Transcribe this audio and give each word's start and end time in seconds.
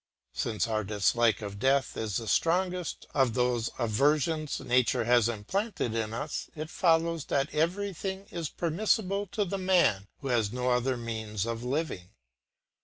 Since 0.33 0.67
our 0.67 0.83
dislike 0.83 1.43
of 1.43 1.59
death 1.59 1.95
is 1.95 2.17
the 2.17 2.27
strongest 2.27 3.05
of 3.13 3.35
those 3.35 3.69
aversions 3.77 4.59
nature 4.59 5.03
has 5.03 5.29
implanted 5.29 5.93
in 5.93 6.11
us, 6.11 6.49
it 6.55 6.71
follows 6.71 7.25
that 7.25 7.53
everything 7.53 8.25
is 8.31 8.49
permissible 8.49 9.27
to 9.27 9.45
the 9.45 9.59
man 9.59 10.07
who 10.21 10.29
has 10.29 10.51
no 10.51 10.71
other 10.71 10.97
means 10.97 11.45
of 11.45 11.63
living. 11.63 12.09